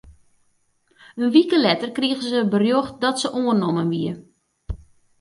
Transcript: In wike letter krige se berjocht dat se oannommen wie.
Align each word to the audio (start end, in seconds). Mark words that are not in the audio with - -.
In 1.19 1.25
wike 1.33 1.57
letter 1.65 1.89
krige 1.97 2.17
se 2.31 2.39
berjocht 2.53 2.99
dat 3.03 3.15
se 3.21 3.27
oannommen 3.41 3.89
wie. 3.93 4.13